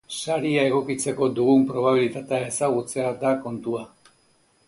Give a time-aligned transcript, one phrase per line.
[0.19, 3.87] Saria egokitzeko dugun probabilitatea ezagutzea da kontua.